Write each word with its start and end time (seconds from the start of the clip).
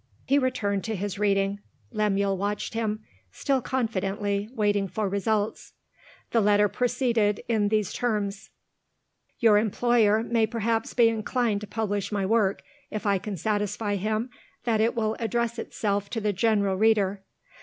He 0.25 0.39
returned 0.39 0.83
to 0.85 0.95
his 0.95 1.19
reading. 1.19 1.59
Lemuel 1.91 2.35
watched 2.35 2.73
him 2.73 3.03
still 3.31 3.61
confidently 3.61 4.49
waiting 4.51 4.87
for 4.87 5.07
results. 5.07 5.73
The 6.31 6.41
letter 6.41 6.67
proceeded 6.67 7.43
in 7.47 7.67
these 7.67 7.93
terms: 7.93 8.49
"Your 9.37 9.59
employer 9.59 10.23
may 10.23 10.47
perhaps 10.47 10.95
be 10.95 11.07
inclined 11.07 11.61
to 11.61 11.67
publish 11.67 12.11
my 12.11 12.25
work, 12.25 12.63
if 12.89 13.05
I 13.05 13.19
can 13.19 13.37
satisfy 13.37 13.95
him 13.97 14.31
that 14.63 14.81
it 14.81 14.95
will 14.95 15.15
address 15.19 15.59
itself 15.59 16.09
to 16.09 16.19
the 16.19 16.33
general 16.33 16.75
reader. 16.77 17.21